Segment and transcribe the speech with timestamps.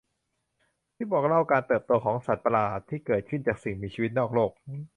[0.95, 4.51] ที่บอกเล่าการเติบโตของสัตว์ประหลาดที่เกิดจากสิ่งมีชีวิตนอกโลก